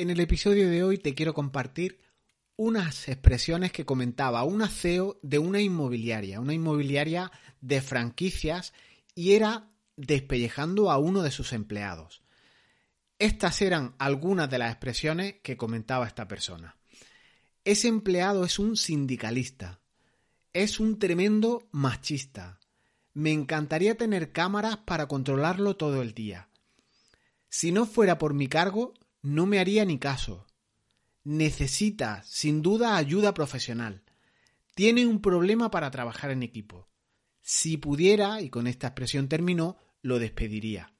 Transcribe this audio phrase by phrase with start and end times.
[0.00, 2.00] En el episodio de hoy te quiero compartir
[2.56, 7.30] unas expresiones que comentaba una CEO de una inmobiliaria, una inmobiliaria
[7.60, 8.72] de franquicias,
[9.14, 12.22] y era despellejando a uno de sus empleados.
[13.18, 16.78] Estas eran algunas de las expresiones que comentaba esta persona.
[17.62, 19.80] Ese empleado es un sindicalista,
[20.54, 22.58] es un tremendo machista.
[23.12, 26.48] Me encantaría tener cámaras para controlarlo todo el día.
[27.50, 30.46] Si no fuera por mi cargo, no me haría ni caso.
[31.24, 34.02] Necesita, sin duda, ayuda profesional.
[34.74, 36.88] Tiene un problema para trabajar en equipo.
[37.42, 40.92] Si pudiera, y con esta expresión terminó, lo despediría.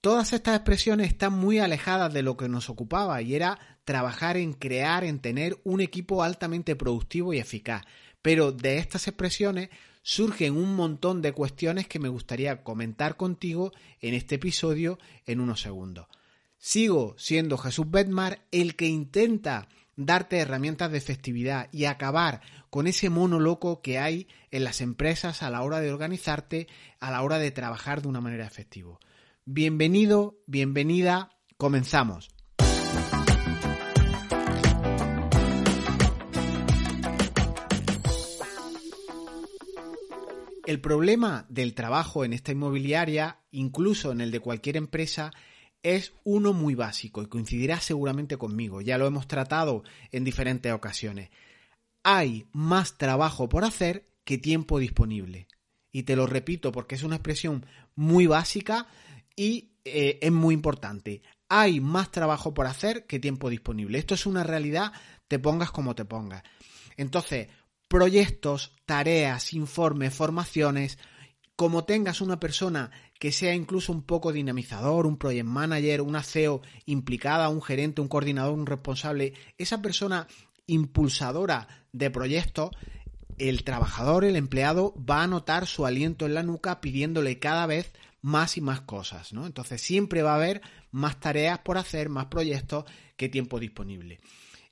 [0.00, 4.54] Todas estas expresiones están muy alejadas de lo que nos ocupaba y era trabajar en
[4.54, 7.84] crear, en tener un equipo altamente productivo y eficaz.
[8.22, 9.68] Pero de estas expresiones
[10.02, 15.60] surgen un montón de cuestiones que me gustaría comentar contigo en este episodio en unos
[15.60, 16.06] segundos.
[16.62, 23.08] Sigo siendo Jesús Bedmar el que intenta darte herramientas de efectividad y acabar con ese
[23.08, 26.68] mono loco que hay en las empresas a la hora de organizarte,
[27.00, 28.98] a la hora de trabajar de una manera efectiva.
[29.46, 32.28] Bienvenido, bienvenida, comenzamos.
[40.66, 45.32] El problema del trabajo en esta inmobiliaria, incluso en el de cualquier empresa,
[45.82, 51.30] es uno muy básico y coincidirá seguramente conmigo, ya lo hemos tratado en diferentes ocasiones.
[52.02, 55.48] Hay más trabajo por hacer que tiempo disponible.
[55.92, 58.86] Y te lo repito porque es una expresión muy básica
[59.34, 61.22] y eh, es muy importante.
[61.48, 63.98] Hay más trabajo por hacer que tiempo disponible.
[63.98, 64.92] Esto es una realidad,
[65.26, 66.44] te pongas como te pongas.
[66.96, 67.48] Entonces,
[67.88, 70.98] proyectos, tareas, informes, formaciones,
[71.56, 76.62] como tengas una persona que sea incluso un poco dinamizador, un project manager, una CEO
[76.86, 80.26] implicada, un gerente, un coordinador, un responsable, esa persona
[80.66, 82.70] impulsadora de proyectos,
[83.36, 87.92] el trabajador, el empleado, va a notar su aliento en la nuca pidiéndole cada vez
[88.22, 89.44] más y más cosas, ¿no?
[89.44, 92.86] Entonces siempre va a haber más tareas por hacer, más proyectos
[93.18, 94.20] que tiempo disponible.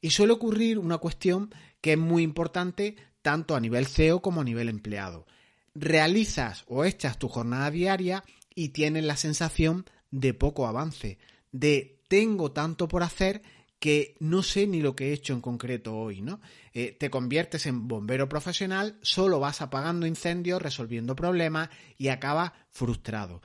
[0.00, 4.44] Y suele ocurrir una cuestión que es muy importante tanto a nivel CEO como a
[4.44, 5.26] nivel empleado.
[5.75, 8.25] Realizas o echas tu jornada diaria
[8.58, 11.19] y tienes la sensación de poco avance,
[11.52, 13.41] de tengo tanto por hacer
[13.78, 16.41] que no sé ni lo que he hecho en concreto hoy, ¿no?
[16.72, 23.42] Eh, te conviertes en bombero profesional, solo vas apagando incendios, resolviendo problemas y acabas frustrado.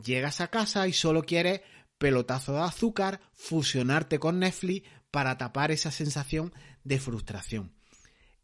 [0.00, 1.62] Llegas a casa y solo quieres
[1.98, 6.54] pelotazo de azúcar, fusionarte con Netflix para tapar esa sensación
[6.84, 7.72] de frustración.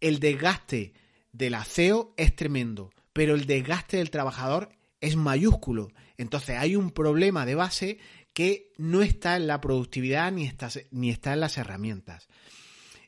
[0.01, 0.93] El desgaste
[1.31, 5.93] del aseo es tremendo, pero el desgaste del trabajador es mayúsculo.
[6.17, 7.99] Entonces hay un problema de base
[8.33, 12.29] que no está en la productividad ni está, ni está en las herramientas.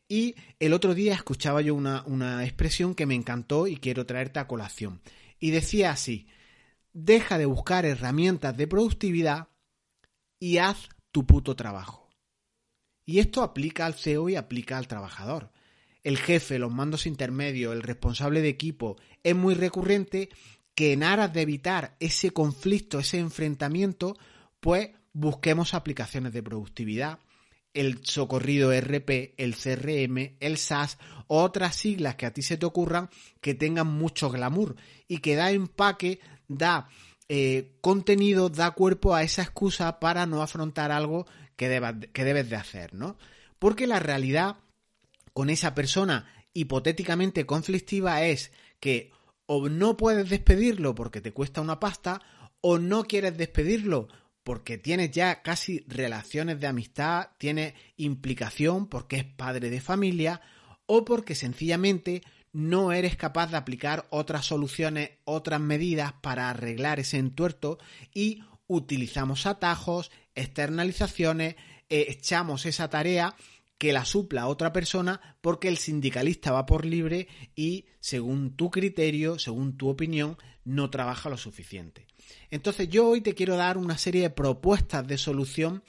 [0.09, 4.41] Y el otro día escuchaba yo una, una expresión que me encantó y quiero traerte
[4.41, 5.01] a colación.
[5.39, 6.27] Y decía así,
[6.93, 9.49] deja de buscar herramientas de productividad
[10.39, 12.11] y haz tu puto trabajo.
[13.05, 15.53] Y esto aplica al CEO y aplica al trabajador
[16.03, 20.31] el jefe, los mandos intermedios, el responsable de equipo, es muy recurrente
[20.75, 24.17] que en aras de evitar ese conflicto, ese enfrentamiento,
[24.61, 27.19] pues busquemos aplicaciones de productividad,
[27.75, 33.09] el socorrido RP, el CRM, el SAS, otras siglas que a ti se te ocurran
[33.41, 34.77] que tengan mucho glamour
[35.09, 36.89] y que da empaque, da
[37.29, 41.81] eh, contenido, da cuerpo a esa excusa para no afrontar algo que,
[42.13, 43.17] que debes de hacer, ¿no?
[43.59, 44.57] Porque la realidad
[45.33, 49.13] con esa persona hipotéticamente conflictiva es que
[49.55, 52.23] o no puedes despedirlo porque te cuesta una pasta
[52.63, 54.09] o no quieres despedirlo
[54.45, 60.41] porque tienes ya casi relaciones de amistad, tienes implicación porque es padre de familia
[60.87, 67.19] o porque sencillamente no eres capaz de aplicar otras soluciones, otras medidas para arreglar ese
[67.19, 67.79] entuerto
[68.15, 71.57] y utilizamos atajos, externalizaciones,
[71.91, 73.37] eh, echamos esa tarea
[73.83, 77.27] que la supla otra persona porque el sindicalista va por libre
[77.57, 82.07] y, según tu criterio, según tu opinión, no trabaja lo suficiente.
[82.49, 85.83] Entonces yo hoy te quiero dar una serie de propuestas de solución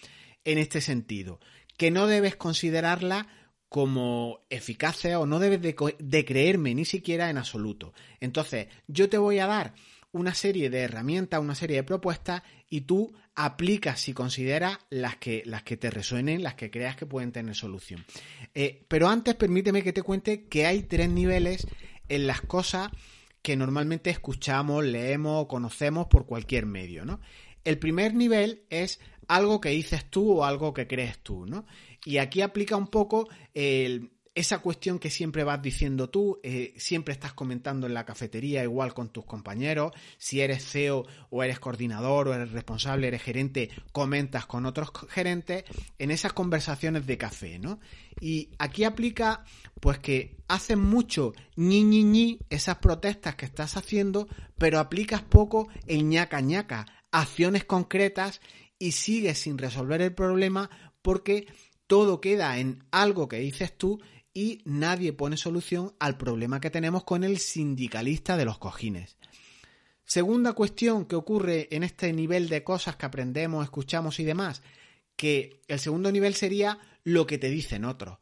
[0.43, 1.39] en este sentido,
[1.77, 3.27] que no debes considerarla
[3.69, 7.93] como eficaces o no debes de, de, creerme ni siquiera en absoluto.
[8.19, 9.75] Entonces, yo te voy a dar
[10.11, 12.41] una serie de herramientas, una serie de propuestas
[12.71, 17.05] y tú aplicas si consideras las que, las que te resuenen, las que creas que
[17.05, 18.05] pueden tener solución.
[18.53, 21.67] Eh, pero antes permíteme que te cuente que hay tres niveles
[22.09, 22.89] en las cosas
[23.41, 27.05] que normalmente escuchamos, leemos o conocemos por cualquier medio.
[27.05, 27.19] ¿no?
[27.63, 31.65] El primer nivel es algo que dices tú o algo que crees tú, ¿no?
[32.05, 37.13] Y aquí aplica un poco el, esa cuestión que siempre vas diciendo tú, eh, siempre
[37.13, 42.27] estás comentando en la cafetería igual con tus compañeros, si eres CEO o eres coordinador
[42.27, 45.65] o eres responsable, eres gerente, comentas con otros gerentes
[45.99, 47.79] en esas conversaciones de café, ¿no?
[48.19, 49.43] Y aquí aplica
[49.79, 54.27] pues que haces mucho ñi ñi ñi esas protestas que estás haciendo,
[54.57, 58.41] pero aplicas poco el ñaca ñaca, acciones concretas
[58.79, 60.71] y sigues sin resolver el problema
[61.03, 61.47] porque
[61.85, 63.99] todo queda en algo que dices tú
[64.33, 69.17] y nadie pone solución al problema que tenemos con el sindicalista de los cojines.
[70.05, 74.61] Segunda cuestión que ocurre en este nivel de cosas que aprendemos, escuchamos y demás,
[75.15, 78.17] que el segundo nivel sería lo que te dicen otros.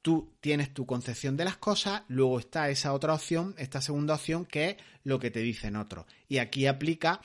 [0.00, 4.44] Tú tienes tu concepción de las cosas, luego está esa otra opción, esta segunda opción,
[4.44, 6.06] que es lo que te dicen otros.
[6.28, 7.20] Y aquí aplica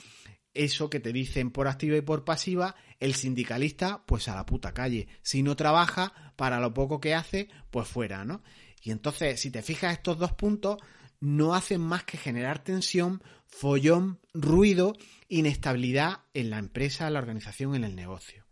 [0.54, 4.74] eso que te dicen por activa y por pasiva, el sindicalista, pues a la puta
[4.74, 5.08] calle.
[5.22, 8.42] Si no trabaja, para lo poco que hace, pues fuera, ¿no?
[8.82, 10.78] Y entonces, si te fijas, estos dos puntos
[11.20, 14.94] no hacen más que generar tensión, follón, ruido,
[15.30, 18.46] inestabilidad en la empresa, en la organización, en el negocio.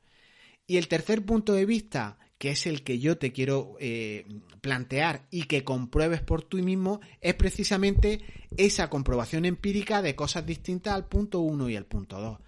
[0.67, 4.25] Y el tercer punto de vista que es el que yo te quiero eh,
[4.61, 8.19] plantear y que compruebes por tú mismo, es precisamente
[8.57, 12.39] esa comprobación empírica de cosas distintas al punto 1 y al punto 2.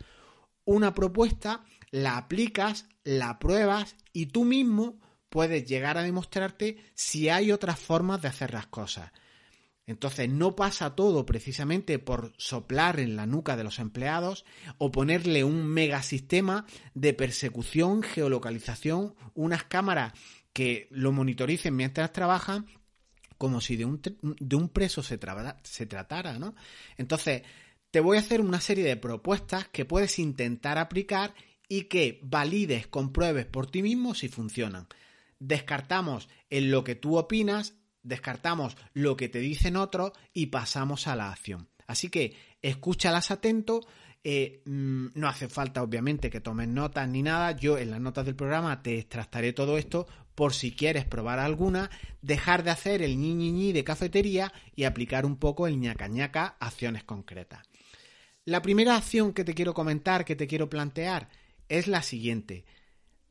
[0.66, 1.64] Una propuesta
[1.94, 5.00] la aplicas, la pruebas y tú mismo
[5.30, 9.12] puedes llegar a demostrarte si hay otras formas de hacer las cosas.
[9.86, 14.44] Entonces no pasa todo precisamente por soplar en la nuca de los empleados
[14.80, 20.14] o ponerle un megasistema de persecución, geolocalización, unas cámaras
[20.52, 22.66] que lo monitoricen mientras trabajan,
[23.38, 24.02] como si de un,
[24.40, 25.20] de un preso se,
[25.62, 26.56] se tratara, ¿no?
[26.98, 27.44] Entonces,
[27.92, 31.36] te voy a hacer una serie de propuestas que puedes intentar aplicar
[31.74, 34.88] y que valides, compruebes por ti mismo si funcionan.
[35.40, 41.16] Descartamos en lo que tú opinas descartamos lo que te dicen otros y pasamos a
[41.16, 41.70] la acción.
[41.88, 43.82] Así que escúchalas atento.
[44.26, 47.54] Eh, mm, no hace falta, obviamente, que tomes notas ni nada.
[47.54, 50.06] Yo en las notas del programa te extractaré todo esto
[50.36, 51.90] por si quieres probar alguna,
[52.22, 56.58] dejar de hacer el ñi ñi de cafetería y aplicar un poco el ñaca ñaca
[56.60, 57.62] acciones concretas.
[58.46, 61.30] La primera acción que te quiero comentar, que te quiero plantear,
[61.70, 62.66] es la siguiente.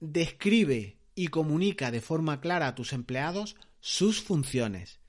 [0.01, 5.01] Describe y comunica de forma clara a tus empleados sus funciones,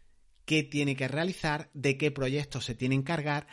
[0.45, 3.47] qué tiene que realizar, de qué proyectos se tiene que encargar,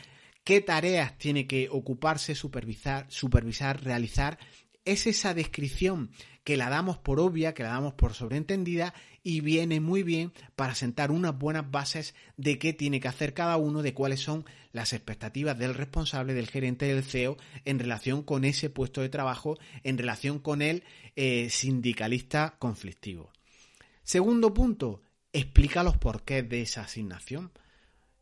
[0.45, 4.39] qué tareas tiene que ocuparse, supervisar, supervisar, realizar.
[4.85, 6.11] Es esa descripción
[6.45, 10.75] que la damos por obvia, que la damos por sobreentendida y viene muy bien para
[10.75, 14.93] sentar unas buenas bases de qué tiene que hacer cada uno, de cuáles son las
[14.93, 19.99] expectativas del responsable, del gerente del CEO en relación con ese puesto de trabajo, en
[19.99, 20.83] relación con el
[21.15, 23.31] eh, sindicalista conflictivo.
[24.03, 27.53] Segundo punto, explica los porqués de esa asignación.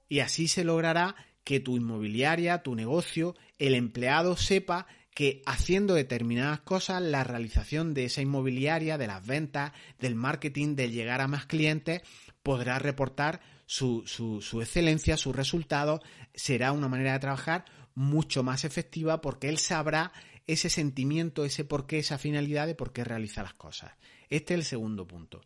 [0.08, 1.14] Y así se logrará
[1.44, 8.05] que tu inmobiliaria, tu negocio, el empleado sepa que haciendo determinadas cosas, la realización de
[8.05, 12.02] esa inmobiliaria, de las ventas, del marketing, de llegar a más clientes,
[12.43, 16.00] podrá reportar su, su, excelencia, sus resultados,
[16.34, 17.64] será una manera de trabajar
[17.94, 20.12] mucho más efectiva porque él sabrá
[20.46, 23.93] ese sentimiento, ese porqué, esa finalidad de por qué realiza las cosas.
[24.31, 25.43] Este es el segundo punto.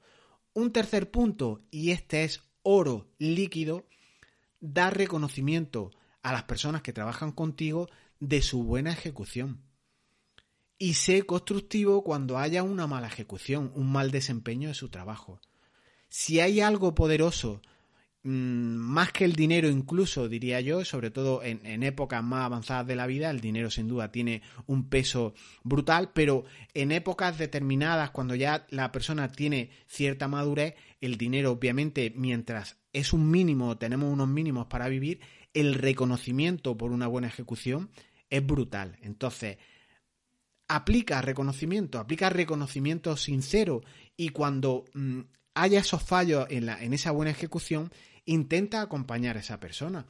[0.53, 3.87] Un tercer punto, y este es oro líquido,
[4.61, 5.91] dar reconocimiento
[6.23, 7.89] a las personas que trabajan contigo
[8.23, 9.61] de su buena ejecución.
[10.79, 15.41] Y sé constructivo cuando haya una mala ejecución, un mal desempeño de su trabajo.
[16.09, 17.61] Si hay algo poderoso
[18.25, 22.95] Mm, más que el dinero incluso, diría yo, sobre todo en, épocas más avanzadas de
[22.95, 28.37] la vida, el dinero sin duda tiene un peso brutal, pero en épocas determinadas, cuando
[28.37, 34.29] ya la persona tiene cierta madurez, el dinero obviamente, mientras es un mínimo, tenemos unos
[34.29, 35.21] mínimos para vivir,
[35.53, 37.91] el reconocimiento por una buena ejecución
[38.33, 38.97] es brutal.
[39.03, 39.59] Entonces,
[40.67, 43.83] aplica reconocimiento, aplica reconocimiento sincero
[44.17, 45.21] y cuando mm,
[45.53, 47.93] haya esos fallos en, la, en esa buena ejecución,
[48.25, 50.07] intenta acompañar a esa persona.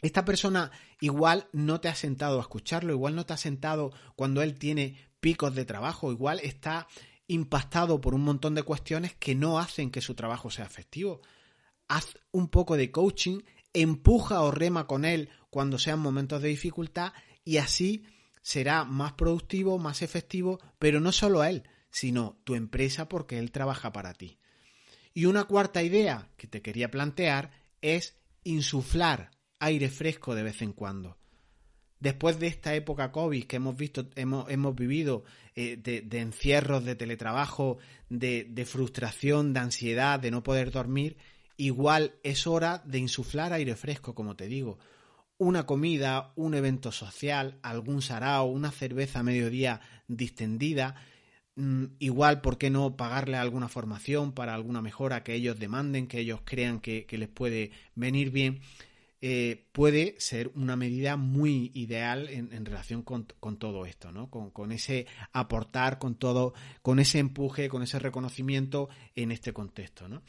[0.00, 4.42] Esta persona igual no te ha sentado a escucharlo, igual no te ha sentado cuando
[4.42, 6.86] él tiene picos de trabajo, igual está
[7.26, 11.20] impactado por un montón de cuestiones que no hacen que su trabajo sea efectivo.
[11.88, 13.40] Haz un poco de coaching,
[13.72, 17.12] empuja o rema con él cuando sean momentos de dificultad
[17.50, 18.04] y así
[18.42, 23.92] será más productivo, más efectivo, pero no solo él, sino tu empresa porque él trabaja
[23.92, 24.38] para ti.
[25.14, 27.50] Y una cuarta idea que te quería plantear
[27.82, 31.18] es insuflar aire fresco de vez en cuando.
[31.98, 35.24] después de esta época COVID que hemos visto, hemos, hemos vivido
[35.56, 37.78] eh, de, encierros, de teletrabajo,
[38.08, 41.16] de frustración, de ansiedad, de no poder dormir,
[41.56, 44.78] igual es hora de insuflar aire fresco, como te digo.
[45.40, 50.96] Una comida, un evento social, algún sarao, una cerveza a mediodía distendida,
[51.56, 56.18] mm, igual, ¿por qué no pagarle alguna formación para alguna mejora que ellos demanden, que
[56.18, 58.60] ellos crean que, les puede venir bien?
[59.22, 63.24] Eh, puede ser una medida muy ideal en, relación con,
[63.56, 64.28] todo esto, ¿no?
[64.28, 70.06] Con, con, ese aportar, con todo, con ese empuje, con ese reconocimiento en este contexto,
[70.06, 70.20] ¿no?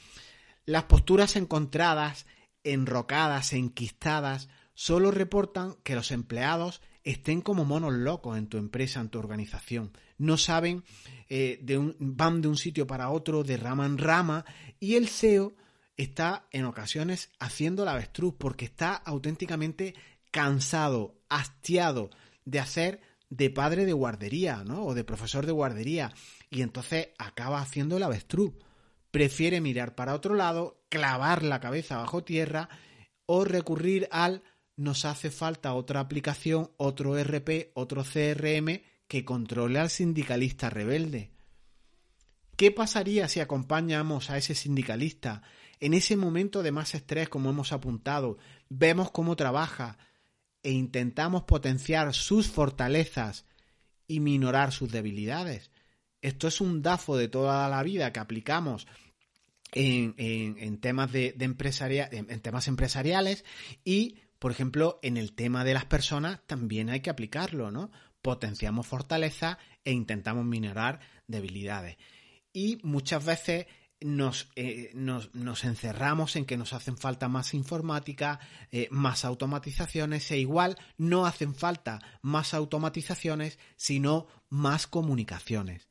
[0.63, 2.27] Las posturas encontradas,
[2.63, 4.47] enrocadas, enquistadas,
[4.81, 9.91] solo reportan que los empleados estén como monos locos en tu empresa, en tu organización.
[10.17, 10.83] No saben,
[11.29, 11.59] eh,
[11.99, 14.43] van de un sitio para otro, de rama en rama,
[14.79, 15.53] y el CEO
[15.97, 19.93] está en ocasiones haciendo la avestruz porque está auténticamente
[20.31, 22.09] cansado, hastiado
[22.45, 24.83] de hacer de padre de guardería, ¿no?
[24.83, 26.11] O de profesor de guardería.
[26.49, 28.53] Y entonces acaba haciendo la avestruz.
[29.11, 32.67] Prefiere mirar para otro lado, clavar la cabeza bajo tierra
[33.27, 34.41] o recurrir al
[34.75, 41.31] nos hace falta otra aplicación, otro RP, otro CRM que controle al sindicalista rebelde.
[42.55, 45.41] ¿Qué pasaría si acompañamos a ese sindicalista
[45.81, 48.37] en ese momento de más estrés, como hemos apuntado,
[48.69, 49.97] vemos cómo trabaja
[50.61, 53.45] e intentamos potenciar sus fortalezas
[54.07, 55.71] y minorar sus debilidades.
[56.21, 58.85] Esto es un DAFO de toda la vida que aplicamos
[59.71, 63.43] en, temas de, de empresaria, en, en temas empresariales
[63.83, 67.91] y, por ejemplo, en el tema de las personas también hay que aplicarlo, ¿no?
[68.23, 71.97] Potenciamos fortaleza e intentamos minorar debilidades.
[72.51, 73.67] Y muchas veces
[73.99, 78.39] nos, eh, nos, nos, encerramos en que nos hacen falta más informática,
[78.71, 85.87] eh, más automatizaciones e igual no hacen falta más automatizaciones, sino más comunicaciones.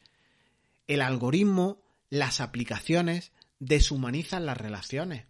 [0.89, 3.31] El algoritmo, las aplicaciones,
[3.61, 5.30] deshumanizan las relaciones.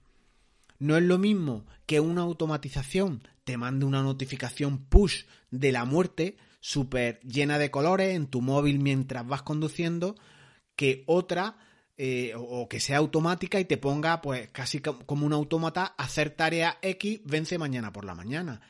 [0.80, 6.36] No es lo mismo que una automatización te mande una notificación push de la muerte
[6.60, 10.16] súper llena de colores en tu móvil mientras vas conduciendo
[10.76, 11.58] que otra
[11.98, 16.78] eh, o que sea automática y te ponga, pues casi como un autómata, hacer tarea
[16.80, 18.62] X, vence mañana por la mañana.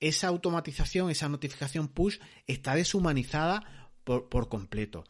[0.00, 5.04] Esa automatización, esa notificación push está deshumanizada por, por completo.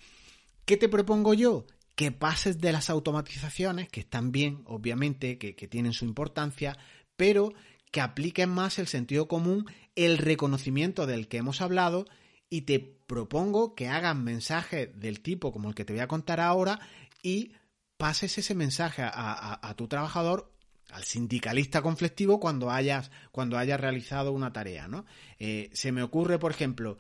[0.64, 1.66] ¿Qué te propongo yo?
[1.98, 6.78] Que pases de las automatizaciones, que están bien, obviamente, que, tienen su importancia,
[7.16, 7.52] pero
[7.90, 12.06] que apliquen más el sentido común, el reconocimiento del que hemos hablado
[12.48, 16.38] y te propongo que hagan mensajes del tipo como el que te voy a contar
[16.38, 16.78] ahora
[17.20, 17.52] y
[17.96, 20.52] pases ese mensaje a tu trabajador
[20.90, 25.04] al sindicalista conflictivo cuando hayas, cuando hayas realizado una tarea, ¿no?
[25.38, 26.98] Eh, se me ocurre, por ejemplo,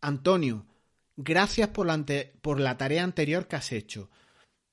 [0.00, 0.66] Antonio,
[1.16, 4.10] gracias por la, ante, por la tarea anterior que has hecho.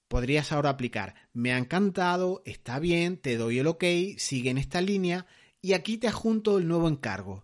[0.07, 3.83] Podrías ahora aplicar, me ha encantado, está bien, te doy el ok,
[4.17, 5.25] sigue en esta línea
[5.61, 7.43] y aquí te adjunto el nuevo encargo.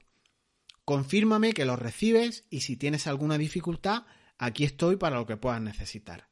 [0.86, 4.06] Confírmame que lo recibes y si tienes alguna dificultad,
[4.38, 6.32] aquí estoy para lo que puedas necesitar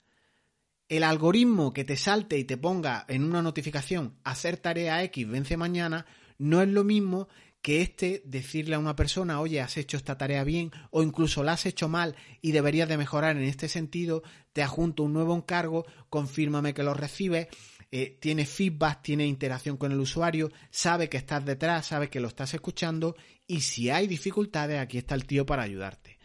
[0.89, 5.55] el algoritmo que te salte y te ponga en una notificación hacer tarea X vence
[5.55, 6.07] mañana
[6.39, 7.29] no es lo mismo
[7.61, 11.53] que este decirle a una persona, oye, has hecho esta tarea bien o incluso la
[11.53, 14.23] has hecho mal y deberías de mejorar en este sentido,
[14.53, 17.47] te adjunto un nuevo encargo, confírmame que lo recibes,
[17.91, 22.27] eh, tiene feedback, tiene interacción con el usuario, sabe que estás detrás, sabe que lo
[22.27, 26.17] estás escuchando y si hay dificultades, aquí está el tío para ayudarte.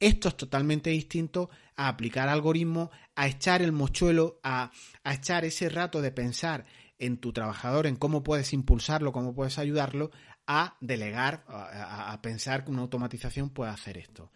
[0.00, 4.70] Esto es totalmente distinto a aplicar algoritmos, a echar el mochuelo, a,
[5.02, 6.66] a echar ese rato de pensar
[6.98, 10.10] en tu trabajador, en cómo puedes impulsarlo, cómo puedes ayudarlo,
[10.46, 14.30] a delegar, a, pensar que una automatización puede hacer esto.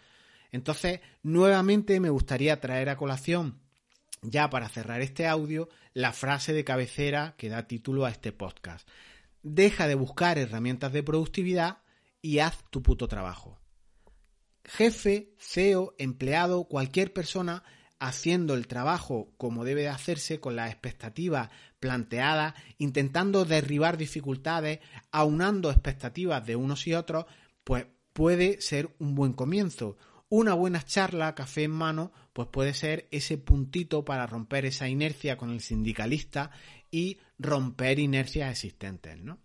[0.51, 3.61] Entonces, nuevamente me gustaría traer a colación,
[4.23, 8.89] ya para cerrar este audio, la frase de cabecera que da título a este podcast.
[9.43, 11.79] Deja de buscar herramientas de productividad
[12.23, 13.59] y haz tu puto trabajo
[14.69, 17.65] jefe, CEO, empleado, cualquier persona
[17.99, 21.51] haciendo el trabajo como debe de hacerse con las expectativas
[21.81, 27.27] planteadas, intentando derribar dificultades, aunando expectativas de unos y otros,
[27.65, 29.97] pues puede ser un buen comienzo.
[30.29, 35.37] Una buena charla, café en mano, pues puede ser ese puntito para romper esa inercia
[35.37, 36.51] con el sindicalista
[36.91, 39.39] y romper inercias existentes, ¿no?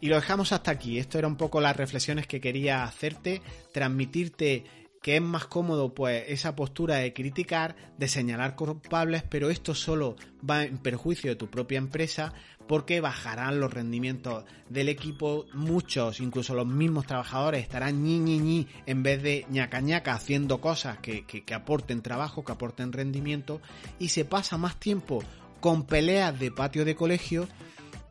[0.00, 0.98] Y lo dejamos hasta aquí.
[0.98, 3.40] Esto era un poco las reflexiones que quería hacerte,
[3.72, 4.64] transmitirte
[5.06, 10.16] que es más cómodo pues esa postura de criticar, de señalar culpables, pero esto solo
[10.50, 12.32] va en perjuicio de tu propia empresa
[12.66, 18.66] porque bajarán los rendimientos del equipo, muchos, incluso los mismos trabajadores estarán ñi ñi ñi
[18.86, 23.60] en vez de ñaca ñaca haciendo cosas que, que aporten trabajo, que aporten rendimiento.
[24.00, 25.22] Y se pasa más tiempo
[25.60, 27.46] con peleas de patio de colegio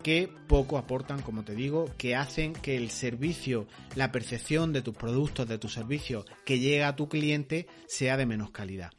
[0.06, 4.96] que poco aportan, como te digo, que hacen que el servicio, la percepción de tus
[4.96, 8.92] productos, de tus servicios que llega a tu cliente sea de menos calidad.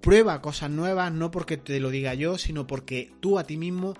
[0.00, 3.94] Prueba cosas nuevas no porque te lo diga yo, sino porque tú a ti mismo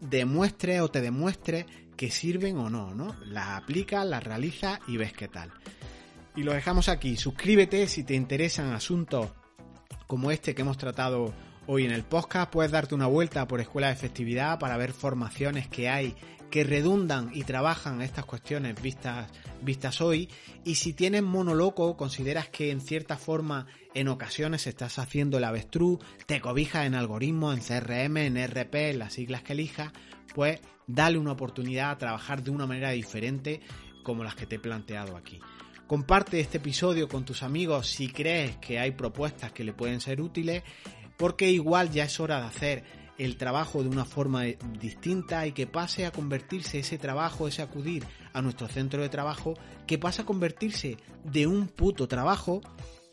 [0.00, 3.16] demuestres o te demuestres que sirven o no, ¿no?
[3.24, 5.50] Las aplicas, las realizas y ves qué tal.
[6.36, 7.16] Y lo dejamos aquí.
[7.16, 9.30] Suscríbete si te interesan asuntos
[10.06, 11.34] como este que hemos tratado
[11.68, 15.68] Hoy en el podcast puedes darte una vuelta por Escuela de Efectividad para ver formaciones
[15.68, 16.16] que hay
[16.50, 20.28] que redundan y trabajan estas cuestiones vistas, vistas hoy.
[20.64, 25.44] Y si tienes mono loco, consideras que en cierta forma en ocasiones estás haciendo el
[25.44, 29.92] avestruz, te cobijas en algoritmos, en CRM, en RP, en las siglas que elijas,
[30.34, 33.60] pues dale una oportunidad a trabajar de una manera diferente
[34.02, 35.38] como las que te he planteado aquí.
[35.86, 40.20] Comparte este episodio con tus amigos si crees que hay propuestas que le pueden ser
[40.20, 40.64] útiles
[41.22, 42.84] porque igual ya es hora de hacer
[43.16, 44.42] el trabajo de una forma
[44.80, 49.54] distinta y que pase a convertirse ese trabajo, ese acudir a nuestro centro de trabajo,
[49.86, 52.60] que pase a convertirse de un puto trabajo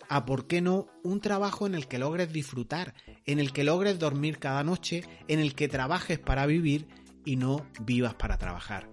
[0.10, 2.96] a, ¿por qué no?, un trabajo en el que logres disfrutar,
[3.28, 6.88] en el que logres dormir cada noche, en el que trabajes para vivir
[7.26, 8.90] y no vivas para trabajar.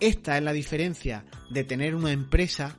[0.00, 2.76] Esta es la diferencia de tener una empresa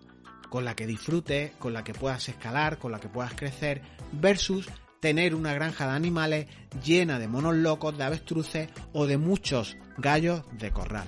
[0.50, 4.68] con la que disfrutes, con la que puedas escalar, con la que puedas crecer, versus
[5.00, 6.48] tener una granja de animales
[6.84, 11.08] llena de monos locos, de avestruces o de muchos gallos de corral.